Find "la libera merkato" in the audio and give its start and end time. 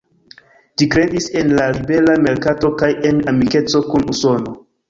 1.59-2.75